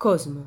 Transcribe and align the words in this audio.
Cosmo. 0.00 0.46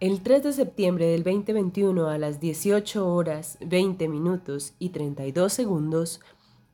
El 0.00 0.20
3 0.24 0.42
de 0.42 0.52
septiembre 0.52 1.06
del 1.06 1.22
2021 1.22 2.08
a 2.08 2.18
las 2.18 2.40
18 2.40 3.06
horas 3.06 3.56
20 3.60 4.08
minutos 4.08 4.74
y 4.80 4.88
32 4.88 5.52
segundos, 5.52 6.20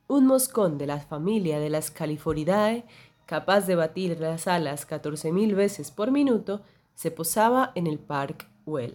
un 0.09 0.27
moscón 0.27 0.79
de 0.79 0.87
la 0.87 0.99
familia 0.99 1.61
de 1.61 1.69
las 1.69 1.91
Califoridae, 1.91 2.87
capaz 3.27 3.67
de 3.67 3.75
batir 3.75 4.19
las 4.19 4.49
alas 4.49 4.89
14.000 4.89 5.55
veces 5.55 5.91
por 5.91 6.11
minuto, 6.11 6.63
se 6.95 7.11
posaba 7.11 7.73
en 7.75 7.87
el 7.87 7.99
Park 7.99 8.49
Well. 8.65 8.95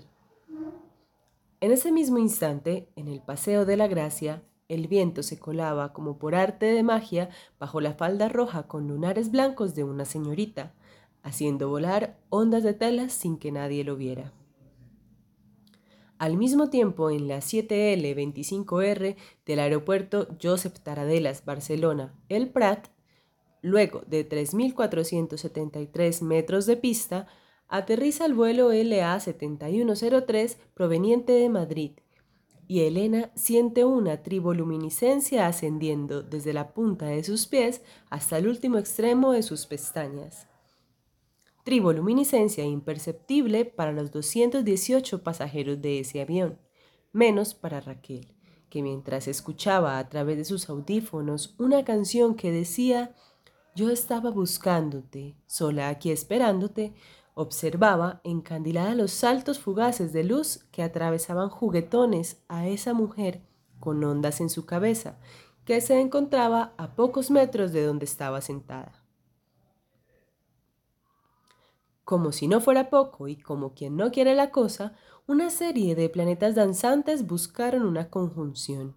En 1.62 1.71
ese 1.71 1.91
mismo 1.91 2.18
instante, 2.18 2.89
en 2.96 3.07
el 3.07 3.21
Paseo 3.21 3.68
de 3.68 3.78
la 3.78 3.88
Gracia, 3.88 4.41
el 4.68 4.88
viento 4.88 5.21
se 5.21 5.38
colaba 5.38 5.94
como 5.94 6.18
por 6.18 6.34
arte 6.34 6.66
de 6.66 6.82
magia 6.82 7.30
bajo 7.59 7.82
la 7.82 7.94
falda 7.94 8.30
roja 8.30 8.64
con 8.64 8.88
lunares 8.88 9.30
blancos 9.30 9.75
de 9.75 9.84
una 9.84 10.05
señorita, 10.05 10.73
haciendo 11.27 11.70
volar 11.70 12.17
ondas 12.30 12.63
de 12.63 12.73
telas 12.73 13.13
sin 13.13 13.38
que 13.38 13.52
nadie 13.52 13.84
lo 13.84 13.95
viera. 13.95 14.34
Al 16.18 16.38
mismo 16.38 16.70
tiempo, 16.70 17.12
en 17.12 17.27
la 17.27 17.38
7L25R 17.38 19.16
del 19.45 19.59
aeropuerto 19.59 20.27
Josep 20.41 20.80
Taradelas, 20.80 21.45
Barcelona, 21.45 22.13
el 22.30 22.49
Prat, 22.49 22.88
luego 23.62 24.02
de 24.08 24.27
3.473 24.27 26.21
metros 26.23 26.66
de 26.66 26.77
pista, 26.77 27.27
aterriza 27.68 28.26
el 28.26 28.34
vuelo 28.34 28.73
LA7103 28.73 30.55
proveniente 30.73 31.34
de 31.34 31.49
Madrid 31.49 31.91
y 32.68 32.82
Elena 32.82 33.32
siente 33.35 33.85
una 33.85 34.23
triboluminiscencia 34.23 35.48
ascendiendo 35.48 36.21
desde 36.21 36.54
la 36.54 36.73
punta 36.73 37.05
de 37.05 37.23
sus 37.23 37.48
pies 37.48 37.82
hasta 38.09 38.38
el 38.38 38.48
último 38.48 38.77
extremo 38.77 39.32
de 39.32 39.44
sus 39.44 39.66
pestañas. 39.66 40.48
Triboluminiscencia 41.67 42.63
imperceptible 42.63 43.65
para 43.65 43.91
los 43.91 44.10
218 44.12 45.21
pasajeros 45.21 45.82
de 45.82 45.99
ese 45.99 46.21
avión, 46.21 46.57
menos 47.12 47.55
para 47.55 47.82
Raquel, 47.82 48.34
que 48.70 48.82
mientras 48.82 49.27
escuchaba 49.27 49.99
a 49.99 50.07
través 50.07 50.38
de 50.38 50.45
sus 50.45 50.70
audífonos 50.70 51.55
una 51.60 51.84
canción 51.84 52.35
que 52.35 52.54
decía 52.54 53.13
Yo 53.76 53.90
estaba 53.90 54.29
buscándote, 54.29 55.35
sola 55.45 55.90
aquí 55.90 56.10
esperándote, 56.10 56.93
Observaba 57.34 58.21
encandilada 58.23 58.95
los 58.95 59.12
saltos 59.12 59.60
fugaces 59.60 60.13
de 60.13 60.23
luz 60.23 60.65
que 60.71 60.84
atravesaban 60.84 61.49
juguetones 61.49 62.41
a 62.48 62.65
esa 62.65 62.93
mujer 62.93 63.41
con 63.82 64.01
ondas 64.06 64.40
en 64.40 64.50
su 64.50 64.66
cabeza, 64.66 65.19
que 65.66 65.81
se 65.81 66.00
encontraba 66.00 66.73
a 66.78 66.95
pocos 66.95 67.29
metros 67.29 67.73
de 67.73 67.85
donde 67.85 68.06
estaba 68.06 68.40
sentada. 68.40 69.06
Como 72.08 72.31
si 72.31 72.47
no 72.47 72.62
fuera 72.62 72.90
poco 72.90 73.28
y 73.28 73.36
como 73.36 73.74
quien 73.74 73.97
no 73.97 74.12
quiere 74.12 74.34
la 74.34 74.50
cosa, 74.50 74.94
una 75.28 75.50
serie 75.50 75.94
de 75.94 76.08
planetas 76.08 76.56
danzantes 76.56 77.28
buscaron 77.28 77.84
una 77.84 78.09
conjunción. 78.09 78.96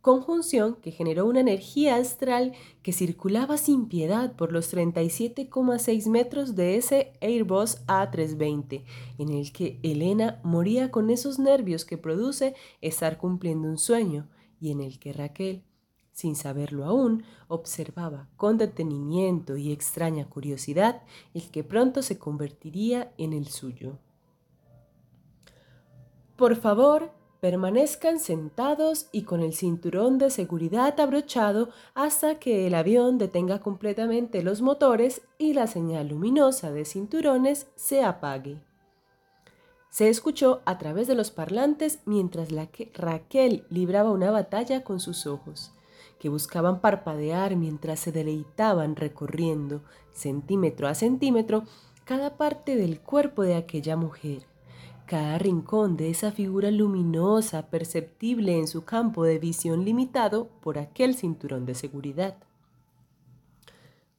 Conjunción 0.00 0.74
que 0.82 0.90
generó 0.90 1.26
una 1.26 1.38
energía 1.38 1.94
astral 1.94 2.52
que 2.82 2.92
circulaba 2.92 3.58
sin 3.58 3.86
piedad 3.86 4.34
por 4.34 4.50
los 4.50 4.74
37,6 4.74 6.08
metros 6.10 6.56
de 6.56 6.74
ese 6.74 7.12
Airbus 7.20 7.86
A320, 7.86 8.82
en 9.18 9.28
el 9.28 9.52
que 9.52 9.78
Elena 9.84 10.40
moría 10.42 10.90
con 10.90 11.10
esos 11.10 11.38
nervios 11.38 11.84
que 11.84 11.96
produce 11.96 12.56
estar 12.80 13.18
cumpliendo 13.18 13.68
un 13.68 13.78
sueño, 13.78 14.28
y 14.60 14.72
en 14.72 14.80
el 14.80 14.98
que 14.98 15.12
Raquel, 15.12 15.62
sin 16.16 16.34
saberlo 16.34 16.86
aún, 16.86 17.24
observaba 17.46 18.26
con 18.38 18.56
detenimiento 18.56 19.58
y 19.58 19.70
extraña 19.70 20.24
curiosidad 20.24 21.02
el 21.34 21.50
que 21.50 21.62
pronto 21.62 22.00
se 22.00 22.18
convertiría 22.18 23.12
en 23.18 23.34
el 23.34 23.48
suyo. 23.48 23.98
Por 26.36 26.56
favor, 26.56 27.12
Permanezcan 27.40 28.18
sentados 28.18 29.08
y 29.12 29.22
con 29.24 29.42
el 29.42 29.52
cinturón 29.52 30.16
de 30.16 30.30
seguridad 30.30 30.98
abrochado 30.98 31.68
hasta 31.94 32.38
que 32.38 32.66
el 32.66 32.74
avión 32.74 33.18
detenga 33.18 33.60
completamente 33.60 34.42
los 34.42 34.62
motores 34.62 35.20
y 35.36 35.52
la 35.52 35.66
señal 35.66 36.08
luminosa 36.08 36.72
de 36.72 36.86
cinturones 36.86 37.66
se 37.76 38.02
apague. 38.02 38.58
Se 39.90 40.08
escuchó 40.08 40.62
a 40.64 40.78
través 40.78 41.08
de 41.08 41.14
los 41.14 41.30
parlantes 41.30 42.00
mientras 42.06 42.52
la 42.52 42.68
que 42.68 42.90
Raquel 42.94 43.66
libraba 43.68 44.10
una 44.10 44.30
batalla 44.30 44.82
con 44.82 44.98
sus 44.98 45.26
ojos, 45.26 45.72
que 46.18 46.28
buscaban 46.28 46.80
parpadear 46.80 47.56
mientras 47.56 48.00
se 48.00 48.12
deleitaban 48.12 48.96
recorriendo, 48.96 49.82
centímetro 50.12 50.88
a 50.88 50.94
centímetro, 50.94 51.64
cada 52.04 52.36
parte 52.36 52.76
del 52.76 53.00
cuerpo 53.00 53.42
de 53.42 53.56
aquella 53.56 53.96
mujer 53.96 54.46
cada 55.06 55.38
rincón 55.38 55.96
de 55.96 56.10
esa 56.10 56.32
figura 56.32 56.70
luminosa 56.72 57.70
perceptible 57.70 58.58
en 58.58 58.66
su 58.66 58.84
campo 58.84 59.22
de 59.22 59.38
visión 59.38 59.84
limitado 59.84 60.48
por 60.60 60.78
aquel 60.78 61.14
cinturón 61.14 61.64
de 61.64 61.76
seguridad. 61.76 62.36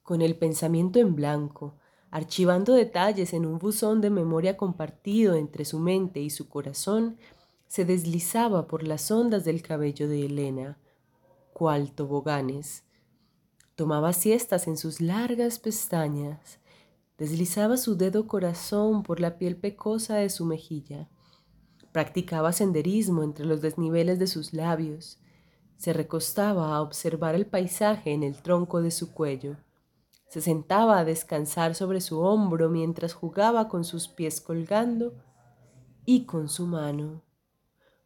Con 0.02 0.22
el 0.22 0.34
pensamiento 0.36 0.98
en 0.98 1.14
blanco, 1.14 1.74
archivando 2.10 2.72
detalles 2.72 3.34
en 3.34 3.44
un 3.44 3.58
buzón 3.58 4.00
de 4.00 4.08
memoria 4.08 4.56
compartido 4.56 5.34
entre 5.34 5.66
su 5.66 5.78
mente 5.78 6.20
y 6.20 6.30
su 6.30 6.48
corazón, 6.48 7.18
se 7.66 7.84
deslizaba 7.84 8.66
por 8.66 8.82
las 8.82 9.10
ondas 9.10 9.44
del 9.44 9.60
cabello 9.60 10.08
de 10.08 10.24
Elena, 10.24 10.78
cual 11.58 11.92
toboganes. 11.92 12.84
Tomaba 13.74 14.12
siestas 14.12 14.68
en 14.68 14.76
sus 14.76 15.00
largas 15.00 15.58
pestañas, 15.58 16.58
Deslizaba 17.18 17.76
su 17.76 17.96
dedo 17.96 18.28
corazón 18.28 19.02
por 19.02 19.18
la 19.18 19.38
piel 19.38 19.56
pecosa 19.56 20.14
de 20.14 20.30
su 20.30 20.44
mejilla. 20.44 21.08
Practicaba 21.90 22.52
senderismo 22.52 23.24
entre 23.24 23.44
los 23.44 23.60
desniveles 23.60 24.20
de 24.20 24.28
sus 24.28 24.52
labios. 24.52 25.18
Se 25.78 25.92
recostaba 25.92 26.76
a 26.76 26.80
observar 26.80 27.34
el 27.34 27.44
paisaje 27.44 28.12
en 28.12 28.22
el 28.22 28.40
tronco 28.40 28.80
de 28.82 28.92
su 28.92 29.12
cuello. 29.12 29.56
Se 30.28 30.40
sentaba 30.40 31.00
a 31.00 31.04
descansar 31.04 31.74
sobre 31.74 32.00
su 32.00 32.20
hombro 32.20 32.68
mientras 32.68 33.14
jugaba 33.14 33.68
con 33.68 33.82
sus 33.82 34.06
pies 34.06 34.40
colgando 34.40 35.14
y 36.06 36.24
con 36.24 36.48
su 36.48 36.66
mano. 36.66 37.24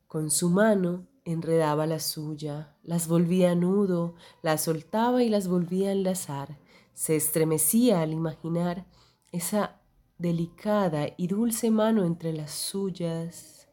Con 0.07 0.31
su 0.31 0.49
mano 0.49 1.07
enredaba 1.25 1.87
la 1.87 1.99
suya, 1.99 2.77
las 2.83 3.09
volvía 3.09 3.55
nudo, 3.55 4.15
las 4.43 4.63
soltaba 4.63 5.23
y 5.23 5.29
las 5.29 5.49
volvía 5.49 5.91
a 5.91 5.93
enlazar. 5.93 6.59
Se 6.95 7.17
estremecía 7.17 8.01
al 8.01 8.13
imaginar 8.13 8.87
esa 9.31 9.81
delicada 10.19 11.09
y 11.17 11.27
dulce 11.27 11.71
mano 11.71 12.05
entre 12.05 12.33
las 12.33 12.51
suyas. 12.53 13.69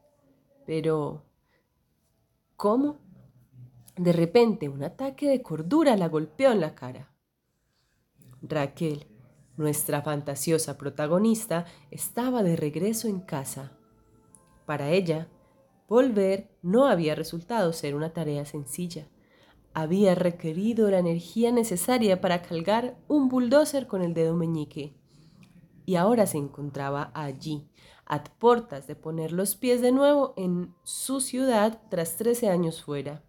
Pero, 0.65 1.25
¿cómo? 2.55 2.99
De 3.95 4.13
repente 4.13 4.69
un 4.69 4.83
ataque 4.83 5.27
de 5.27 5.41
cordura 5.41 5.97
la 5.97 6.07
golpeó 6.07 6.51
en 6.51 6.61
la 6.61 6.75
cara. 6.75 7.11
Raquel, 8.41 9.07
nuestra 9.57 10.01
fantasiosa 10.01 10.77
protagonista, 10.77 11.65
estaba 11.91 12.43
de 12.43 12.55
regreso 12.55 13.07
en 13.07 13.19
casa. 13.19 13.73
Para 14.65 14.91
ella, 14.91 15.27
volver 15.89 16.49
no 16.61 16.85
había 16.85 17.15
resultado 17.15 17.73
ser 17.73 17.95
una 17.95 18.13
tarea 18.13 18.45
sencilla. 18.45 19.09
Había 19.73 20.15
requerido 20.15 20.89
la 20.89 20.99
energía 20.99 21.51
necesaria 21.51 22.21
para 22.21 22.41
cargar 22.41 22.97
un 23.07 23.27
bulldozer 23.27 23.87
con 23.87 24.01
el 24.01 24.13
dedo 24.13 24.35
meñique 24.35 24.99
y 25.89 25.95
ahora 25.95 26.27
se 26.27 26.37
encontraba 26.37 27.09
allí, 27.15 27.67
a 28.05 28.23
portas 28.23 28.85
de 28.85 28.95
poner 28.95 29.31
los 29.31 29.55
pies 29.55 29.81
de 29.81 29.91
nuevo 29.91 30.35
en 30.37 30.75
su 30.83 31.19
ciudad 31.19 31.81
tras 31.89 32.15
13 32.15 32.47
años 32.47 32.83
fuera, 32.83 33.23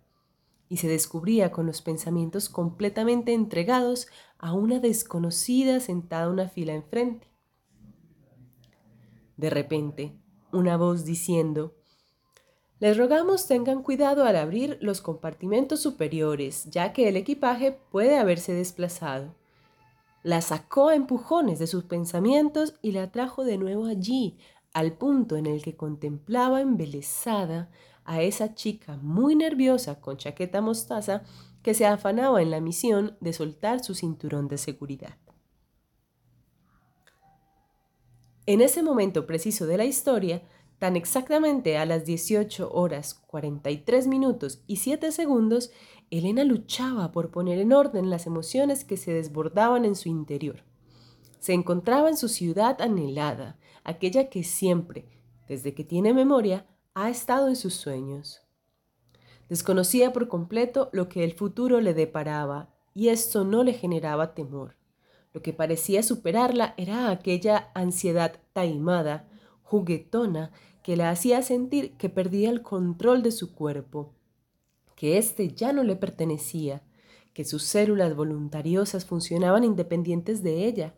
y 0.68 0.76
se 0.76 0.86
descubría 0.86 1.52
con 1.52 1.64
los 1.64 1.80
pensamientos 1.80 2.50
completamente 2.50 3.32
entregados 3.32 4.08
a 4.38 4.52
una 4.52 4.78
desconocida 4.78 5.80
sentada 5.80 6.28
una 6.28 6.50
fila 6.50 6.74
enfrente. 6.74 7.32
De 9.38 9.48
repente, 9.48 10.20
una 10.52 10.76
voz 10.76 11.06
diciendo, 11.06 11.79
les 12.80 12.96
rogamos 12.96 13.46
tengan 13.46 13.82
cuidado 13.82 14.24
al 14.24 14.36
abrir 14.36 14.78
los 14.80 15.02
compartimentos 15.02 15.80
superiores, 15.80 16.64
ya 16.70 16.94
que 16.94 17.08
el 17.08 17.16
equipaje 17.16 17.72
puede 17.90 18.18
haberse 18.18 18.54
desplazado. 18.54 19.34
La 20.22 20.40
sacó 20.40 20.88
a 20.88 20.94
empujones 20.94 21.58
de 21.58 21.66
sus 21.66 21.84
pensamientos 21.84 22.74
y 22.80 22.92
la 22.92 23.12
trajo 23.12 23.44
de 23.44 23.58
nuevo 23.58 23.84
allí, 23.86 24.38
al 24.72 24.92
punto 24.94 25.36
en 25.36 25.46
el 25.46 25.62
que 25.62 25.76
contemplaba 25.76 26.62
embelesada 26.62 27.70
a 28.04 28.22
esa 28.22 28.54
chica 28.54 28.96
muy 29.02 29.36
nerviosa 29.36 30.00
con 30.00 30.16
chaqueta 30.16 30.62
mostaza 30.62 31.22
que 31.62 31.74
se 31.74 31.86
afanaba 31.86 32.40
en 32.40 32.50
la 32.50 32.60
misión 32.60 33.16
de 33.20 33.34
soltar 33.34 33.84
su 33.84 33.94
cinturón 33.94 34.48
de 34.48 34.56
seguridad. 34.56 35.16
En 38.46 38.60
ese 38.62 38.82
momento 38.82 39.26
preciso 39.26 39.66
de 39.66 39.76
la 39.76 39.84
historia, 39.84 40.42
tan 40.80 40.96
exactamente 40.96 41.76
a 41.76 41.84
las 41.84 42.06
18 42.06 42.72
horas 42.72 43.12
43 43.26 44.06
minutos 44.06 44.62
y 44.66 44.76
7 44.76 45.12
segundos, 45.12 45.70
Elena 46.10 46.42
luchaba 46.42 47.12
por 47.12 47.30
poner 47.30 47.58
en 47.58 47.74
orden 47.74 48.08
las 48.08 48.26
emociones 48.26 48.84
que 48.84 48.96
se 48.96 49.12
desbordaban 49.12 49.84
en 49.84 49.94
su 49.94 50.08
interior. 50.08 50.64
Se 51.38 51.52
encontraba 51.52 52.08
en 52.08 52.16
su 52.16 52.28
ciudad 52.28 52.80
anhelada, 52.80 53.58
aquella 53.84 54.30
que 54.30 54.42
siempre, 54.42 55.04
desde 55.48 55.74
que 55.74 55.84
tiene 55.84 56.14
memoria, 56.14 56.66
ha 56.94 57.10
estado 57.10 57.48
en 57.48 57.56
sus 57.56 57.74
sueños. 57.74 58.40
Desconocía 59.50 60.14
por 60.14 60.28
completo 60.28 60.88
lo 60.92 61.10
que 61.10 61.24
el 61.24 61.34
futuro 61.34 61.82
le 61.82 61.92
deparaba 61.92 62.70
y 62.94 63.08
esto 63.08 63.44
no 63.44 63.64
le 63.64 63.74
generaba 63.74 64.32
temor. 64.32 64.76
Lo 65.34 65.42
que 65.42 65.52
parecía 65.52 66.02
superarla 66.02 66.72
era 66.78 67.10
aquella 67.10 67.70
ansiedad 67.74 68.40
taimada, 68.54 69.28
juguetona, 69.62 70.50
que 70.82 70.96
la 70.96 71.10
hacía 71.10 71.42
sentir 71.42 71.96
que 71.96 72.08
perdía 72.08 72.50
el 72.50 72.62
control 72.62 73.22
de 73.22 73.32
su 73.32 73.54
cuerpo, 73.54 74.14
que 74.96 75.18
éste 75.18 75.52
ya 75.54 75.72
no 75.72 75.82
le 75.82 75.96
pertenecía, 75.96 76.82
que 77.32 77.44
sus 77.44 77.62
células 77.62 78.14
voluntariosas 78.16 79.04
funcionaban 79.04 79.64
independientes 79.64 80.42
de 80.42 80.66
ella, 80.66 80.94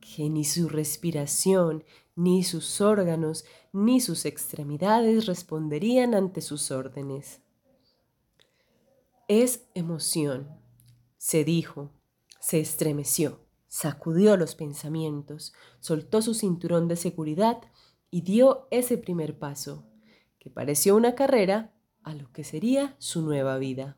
que 0.00 0.30
ni 0.30 0.44
su 0.44 0.68
respiración, 0.68 1.84
ni 2.14 2.44
sus 2.44 2.80
órganos, 2.80 3.44
ni 3.72 4.00
sus 4.00 4.24
extremidades 4.24 5.26
responderían 5.26 6.14
ante 6.14 6.40
sus 6.40 6.70
órdenes. 6.70 7.40
Es 9.28 9.66
emoción, 9.74 10.48
se 11.18 11.44
dijo, 11.44 11.90
se 12.40 12.60
estremeció, 12.60 13.40
sacudió 13.66 14.36
los 14.36 14.54
pensamientos, 14.54 15.52
soltó 15.80 16.22
su 16.22 16.32
cinturón 16.32 16.88
de 16.88 16.96
seguridad 16.96 17.58
y 18.10 18.22
dio 18.22 18.68
ese 18.70 18.98
primer 18.98 19.38
paso, 19.38 19.84
que 20.38 20.50
pareció 20.50 20.96
una 20.96 21.14
carrera 21.14 21.74
a 22.02 22.14
lo 22.14 22.30
que 22.32 22.44
sería 22.44 22.94
su 22.98 23.22
nueva 23.22 23.58
vida. 23.58 23.96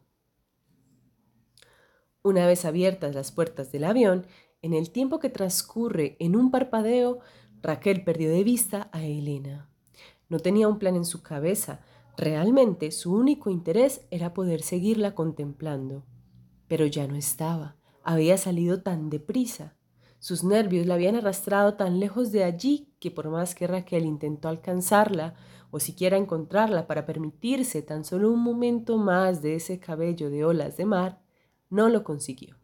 Una 2.22 2.46
vez 2.46 2.64
abiertas 2.64 3.14
las 3.14 3.32
puertas 3.32 3.70
del 3.70 3.84
avión, 3.84 4.26
en 4.60 4.74
el 4.74 4.90
tiempo 4.90 5.18
que 5.20 5.30
transcurre 5.30 6.16
en 6.18 6.34
un 6.34 6.50
parpadeo, 6.50 7.20
Raquel 7.62 8.02
perdió 8.02 8.30
de 8.30 8.44
vista 8.44 8.88
a 8.92 9.04
Elena. 9.04 9.70
No 10.28 10.38
tenía 10.38 10.68
un 10.68 10.78
plan 10.78 10.96
en 10.96 11.04
su 11.04 11.22
cabeza, 11.22 11.80
realmente 12.16 12.90
su 12.90 13.14
único 13.14 13.50
interés 13.50 14.02
era 14.10 14.34
poder 14.34 14.62
seguirla 14.62 15.14
contemplando. 15.14 16.04
Pero 16.66 16.86
ya 16.86 17.06
no 17.06 17.14
estaba, 17.14 17.76
había 18.02 18.36
salido 18.36 18.82
tan 18.82 19.10
deprisa. 19.10 19.76
Sus 20.18 20.44
nervios 20.44 20.86
la 20.86 20.94
habían 20.94 21.14
arrastrado 21.14 21.74
tan 21.74 22.00
lejos 22.00 22.32
de 22.32 22.44
allí 22.44 22.87
que 22.98 23.10
por 23.10 23.28
más 23.28 23.54
que 23.54 23.66
Raquel 23.66 24.04
intentó 24.04 24.48
alcanzarla 24.48 25.34
o 25.70 25.80
siquiera 25.80 26.16
encontrarla 26.16 26.86
para 26.86 27.06
permitirse 27.06 27.82
tan 27.82 28.04
solo 28.04 28.30
un 28.30 28.40
momento 28.40 28.96
más 28.96 29.42
de 29.42 29.54
ese 29.54 29.78
cabello 29.78 30.30
de 30.30 30.44
olas 30.44 30.76
de 30.76 30.86
mar, 30.86 31.20
no 31.70 31.88
lo 31.88 32.04
consiguió. 32.04 32.56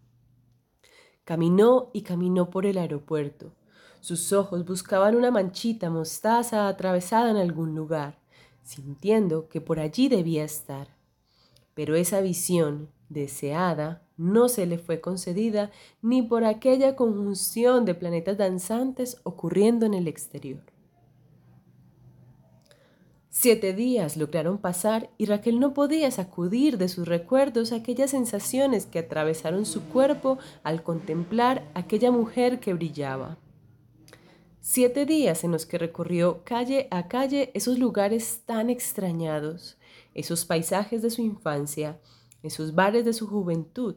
Caminó 1.25 1.91
y 1.93 2.03
caminó 2.03 2.51
por 2.51 2.67
el 2.67 2.79
aeropuerto. 2.79 3.55
Sus 4.01 4.33
ojos 4.33 4.65
buscaban 4.65 5.17
una 5.17 5.31
manchita 5.31 5.89
mostaza 5.89 6.69
atravesada 6.69 7.31
en 7.31 7.37
algún 7.37 7.75
lugar, 7.75 8.21
sintiendo 8.63 9.49
que 9.49 9.61
por 9.61 9.81
allí 9.81 10.09
debía 10.09 10.45
estar. 10.45 10.97
Pero 11.75 11.97
esa 11.97 12.21
visión, 12.21 12.91
deseada, 13.09 14.04
no 14.17 14.49
se 14.49 14.67
le 14.67 14.79
fue 14.79 15.01
concedida 15.01 15.71
ni 16.03 16.23
por 16.23 16.45
aquella 16.45 16.97
conjunción 16.97 17.85
de 17.85 17.95
planetas 17.95 18.39
danzantes 18.39 19.21
ocurriendo 19.25 19.87
en 19.87 19.95
el 19.95 20.09
exterior. 20.09 20.63
Siete 23.37 23.73
días 23.73 24.17
lograron 24.17 24.59
pasar 24.59 25.11
y 25.19 25.27
Raquel 25.27 25.59
no 25.59 25.75
podía 25.75 26.09
sacudir 26.13 26.79
de 26.79 26.89
sus 26.89 27.09
recuerdos 27.09 27.73
aquellas 27.73 28.13
sensaciones 28.13 28.87
que 28.87 29.01
atravesaron 29.01 29.67
su 29.67 29.83
cuerpo 29.89 30.39
al 30.63 30.85
contemplar 30.85 31.69
aquella 31.75 32.13
mujer 32.13 32.61
que 32.61 32.75
brillaba. 32.75 33.37
Siete 34.61 35.05
días 35.05 35.43
en 35.43 35.51
los 35.51 35.67
que 35.67 35.79
recorrió 35.79 36.43
calle 36.45 36.87
a 36.93 37.09
calle 37.09 37.51
esos 37.55 37.79
lugares 37.79 38.43
tan 38.47 38.71
extrañados, 38.71 39.79
esos 40.15 40.45
paisajes 40.45 41.03
de 41.03 41.11
su 41.11 41.21
infancia, 41.21 41.99
esos 42.45 42.75
bares 42.75 43.05
de 43.05 43.13
su 43.13 43.27
juventud. 43.27 43.97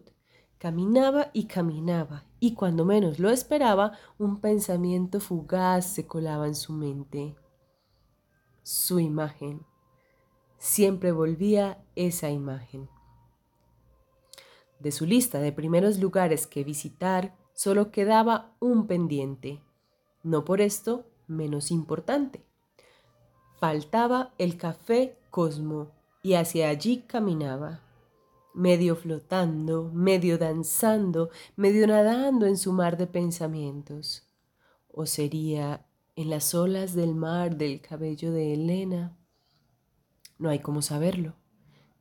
Caminaba 0.57 1.29
y 1.33 1.45
caminaba, 1.45 2.23
y 2.39 2.55
cuando 2.55 2.83
menos 2.83 3.19
lo 3.19 3.29
esperaba, 3.29 3.91
un 4.17 4.41
pensamiento 4.41 5.19
fugaz 5.19 5.85
se 5.85 6.07
colaba 6.07 6.47
en 6.47 6.55
su 6.55 6.73
mente 6.73 7.35
su 8.67 8.99
imagen. 8.99 9.65
Siempre 10.57 11.13
volvía 11.13 11.81
esa 11.95 12.31
imagen. 12.31 12.89
De 14.81 14.91
su 14.91 15.05
lista 15.05 15.39
de 15.39 15.53
primeros 15.53 15.99
lugares 15.99 16.47
que 16.47 16.65
visitar, 16.65 17.33
solo 17.53 17.91
quedaba 17.91 18.57
un 18.59 18.85
pendiente, 18.85 19.63
no 20.21 20.43
por 20.43 20.59
esto 20.59 21.05
menos 21.27 21.71
importante. 21.71 22.43
Faltaba 23.57 24.33
el 24.37 24.57
café 24.57 25.17
Cosmo 25.31 25.91
y 26.21 26.33
hacia 26.33 26.67
allí 26.67 27.05
caminaba, 27.07 27.79
medio 28.57 28.95
flotando, 28.95 29.91
medio 29.93 30.37
danzando, 30.37 31.29
medio 31.55 31.87
nadando 31.87 32.45
en 32.45 32.57
su 32.57 32.73
mar 32.73 32.97
de 32.97 33.07
pensamientos. 33.07 34.27
¿O 34.87 35.05
sería 35.05 35.87
en 36.17 36.31
las 36.31 36.55
olas 36.55 36.95
del 36.95 37.13
mar 37.13 37.57
del 37.57 37.79
cabello 37.79 38.31
de 38.31 38.55
Elena. 38.55 39.15
No 40.39 40.49
hay 40.49 40.59
cómo 40.59 40.81
saberlo, 40.81 41.35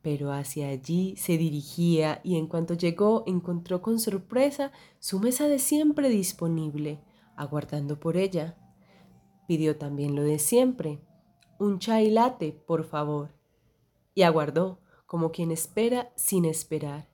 pero 0.01 0.31
hacia 0.31 0.69
allí 0.69 1.15
se 1.17 1.37
dirigía 1.37 2.19
y 2.23 2.37
en 2.37 2.47
cuanto 2.47 2.73
llegó 2.73 3.23
encontró 3.27 3.83
con 3.83 3.99
sorpresa 3.99 4.71
su 4.97 5.19
mesa 5.19 5.47
de 5.47 5.59
siempre 5.59 6.09
disponible, 6.09 6.99
aguardando 7.35 7.99
por 7.99 8.17
ella. 8.17 8.57
Pidió 9.47 9.77
también 9.77 10.15
lo 10.15 10.23
de 10.23 10.39
siempre, 10.39 10.99
un 11.59 11.77
chai 11.77 12.09
latte, 12.09 12.53
por 12.53 12.85
favor, 12.85 13.35
y 14.15 14.23
aguardó 14.23 14.79
como 15.07 15.31
quien 15.31 15.49
espera 15.49 16.13
sin 16.15 16.45
esperar 16.45 17.09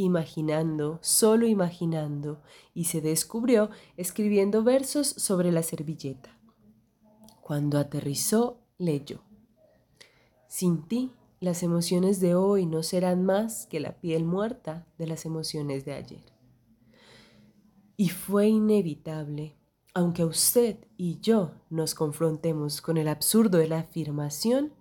imaginando, 0.00 0.98
solo 1.02 1.46
imaginando, 1.46 2.40
y 2.74 2.84
se 2.84 3.00
descubrió 3.00 3.70
escribiendo 3.96 4.62
versos 4.62 5.08
sobre 5.08 5.52
la 5.52 5.62
servilleta. 5.62 6.38
Cuando 7.40 7.78
aterrizó, 7.78 8.60
leyó. 8.78 9.22
Sin 10.48 10.86
ti, 10.86 11.12
las 11.40 11.62
emociones 11.62 12.20
de 12.20 12.34
hoy 12.34 12.66
no 12.66 12.82
serán 12.82 13.24
más 13.24 13.66
que 13.66 13.80
la 13.80 14.00
piel 14.00 14.24
muerta 14.24 14.86
de 14.98 15.06
las 15.06 15.24
emociones 15.24 15.84
de 15.84 15.94
ayer. 15.94 16.32
Y 17.96 18.08
fue 18.08 18.48
inevitable, 18.48 19.56
aunque 19.94 20.24
usted 20.24 20.78
y 20.96 21.20
yo 21.20 21.52
nos 21.68 21.94
confrontemos 21.94 22.80
con 22.80 22.96
el 22.96 23.08
absurdo 23.08 23.58
de 23.58 23.68
la 23.68 23.80
afirmación, 23.80 24.72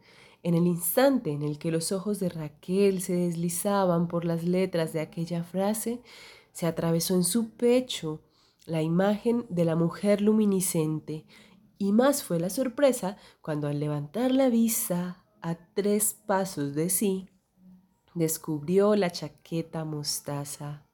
en 0.43 0.55
el 0.55 0.67
instante 0.67 1.31
en 1.31 1.43
el 1.43 1.59
que 1.59 1.71
los 1.71 1.91
ojos 1.91 2.19
de 2.19 2.29
Raquel 2.29 3.01
se 3.01 3.13
deslizaban 3.13 4.07
por 4.07 4.25
las 4.25 4.43
letras 4.43 4.93
de 4.93 5.01
aquella 5.01 5.43
frase, 5.43 6.01
se 6.51 6.65
atravesó 6.65 7.15
en 7.15 7.23
su 7.23 7.51
pecho 7.51 8.21
la 8.65 8.81
imagen 8.81 9.45
de 9.49 9.65
la 9.65 9.75
mujer 9.75 10.21
luminiscente, 10.21 11.25
y 11.77 11.91
más 11.91 12.23
fue 12.23 12.39
la 12.39 12.49
sorpresa 12.49 13.17
cuando 13.41 13.67
al 13.67 13.79
levantar 13.79 14.31
la 14.31 14.49
vista 14.49 15.23
a 15.41 15.55
tres 15.73 16.13
pasos 16.13 16.75
de 16.75 16.89
sí, 16.89 17.29
descubrió 18.13 18.95
la 18.95 19.09
chaqueta 19.09 19.85
mostaza, 19.85 20.85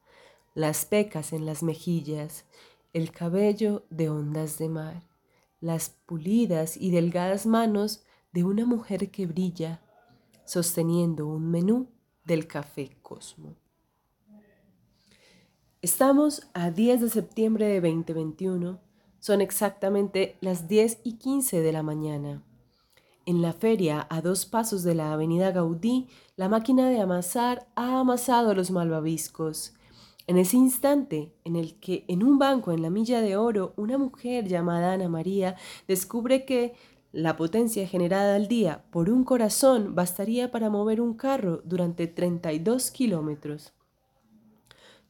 las 0.54 0.86
pecas 0.86 1.32
en 1.32 1.44
las 1.44 1.62
mejillas, 1.62 2.46
el 2.92 3.10
cabello 3.10 3.84
de 3.90 4.08
ondas 4.08 4.58
de 4.58 4.68
mar, 4.68 5.02
las 5.60 5.90
pulidas 5.90 6.76
y 6.76 6.90
delgadas 6.90 7.46
manos 7.46 8.05
de 8.36 8.44
una 8.44 8.66
mujer 8.66 9.10
que 9.10 9.24
brilla 9.24 9.80
sosteniendo 10.44 11.26
un 11.26 11.50
menú 11.50 11.88
del 12.26 12.46
Café 12.46 12.90
Cosmo. 13.00 13.56
Estamos 15.80 16.46
a 16.52 16.70
10 16.70 17.00
de 17.00 17.08
septiembre 17.08 17.66
de 17.66 17.80
2021. 17.80 18.78
Son 19.20 19.40
exactamente 19.40 20.36
las 20.42 20.68
10 20.68 20.98
y 21.02 21.14
15 21.14 21.62
de 21.62 21.72
la 21.72 21.82
mañana. 21.82 22.42
En 23.24 23.40
la 23.40 23.54
feria, 23.54 24.06
a 24.10 24.20
dos 24.20 24.44
pasos 24.44 24.82
de 24.82 24.94
la 24.94 25.14
avenida 25.14 25.50
Gaudí, 25.50 26.08
la 26.36 26.50
máquina 26.50 26.90
de 26.90 27.00
amasar 27.00 27.66
ha 27.74 28.00
amasado 28.00 28.52
los 28.52 28.70
malvaviscos. 28.70 29.72
En 30.26 30.36
ese 30.36 30.58
instante 30.58 31.32
en 31.44 31.56
el 31.56 31.80
que 31.80 32.04
en 32.06 32.22
un 32.22 32.38
banco 32.38 32.72
en 32.72 32.82
la 32.82 32.90
milla 32.90 33.22
de 33.22 33.38
oro 33.38 33.72
una 33.78 33.96
mujer 33.96 34.46
llamada 34.46 34.92
Ana 34.92 35.08
María 35.08 35.56
descubre 35.88 36.44
que 36.44 36.74
la 37.12 37.36
potencia 37.36 37.86
generada 37.86 38.36
al 38.36 38.48
día 38.48 38.84
por 38.90 39.10
un 39.10 39.24
corazón 39.24 39.94
bastaría 39.94 40.50
para 40.50 40.70
mover 40.70 41.00
un 41.00 41.14
carro 41.14 41.62
durante 41.64 42.06
32 42.06 42.90
kilómetros. 42.90 43.72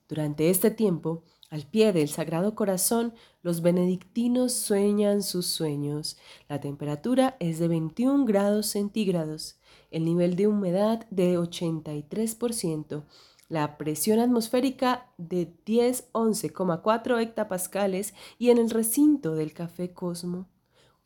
Durante 0.09 0.51
este 0.51 0.71
tiempo, 0.71 1.25
al 1.51 1.63
pie 1.63 1.93
del 1.93 2.09
Sagrado 2.09 2.55
Corazón, 2.55 3.15
los 3.43 3.63
benedictinos 3.63 4.53
sueñan 4.53 5.23
sus 5.23 5.47
sueños. 5.47 6.17
La 6.49 6.61
temperatura 6.61 7.37
es 7.39 7.59
de 7.59 7.69
21 7.69 8.25
grados 8.25 8.67
centígrados, 8.67 9.59
el 9.91 10.05
nivel 10.05 10.37
de 10.37 10.49
humedad 10.49 11.07
de 11.11 11.39
83%, 11.39 13.05
la 13.49 13.79
presión 13.79 14.19
atmosférica 14.19 15.09
de 15.19 15.53
10-11,4 15.65 17.21
hectapascales 17.21 18.15
y 18.39 18.51
en 18.51 18.59
el 18.59 18.71
recinto 18.71 19.37
del 19.37 19.53
Café 19.53 19.93
Cosmo, 19.93 20.49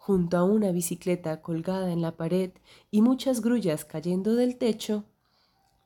junto 0.00 0.38
a 0.38 0.44
una 0.44 0.72
bicicleta 0.72 1.42
colgada 1.42 1.92
en 1.92 2.00
la 2.00 2.16
pared 2.16 2.52
y 2.90 3.02
muchas 3.02 3.42
grullas 3.42 3.84
cayendo 3.84 4.34
del 4.34 4.56
techo, 4.56 5.04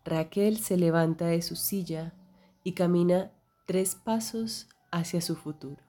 Raquel 0.05 0.59
se 0.59 0.77
levanta 0.77 1.27
de 1.27 1.43
su 1.43 1.57
silla 1.57 2.15
y 2.63 2.75
camina 2.75 3.33
tres 3.67 3.97
pasos 3.97 4.69
hacia 4.93 5.21
su 5.21 5.35
futuro. 5.35 5.84